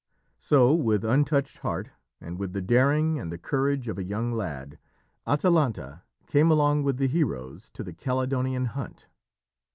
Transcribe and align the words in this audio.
So, 0.39 0.73
with 0.73 1.05
untouched 1.05 1.59
heart, 1.59 1.89
and 2.19 2.39
with 2.39 2.53
the 2.53 2.61
daring 2.63 3.19
and 3.19 3.31
the 3.31 3.37
courage 3.37 3.87
of 3.87 3.99
a 3.99 4.03
young 4.03 4.31
lad, 4.33 4.79
Atalanta 5.27 6.01
came 6.25 6.49
along 6.49 6.81
with 6.81 6.97
the 6.97 7.05
heroes 7.07 7.69
to 7.75 7.83
the 7.83 7.93
Calydonian 7.93 8.65
Hunt. 8.69 9.05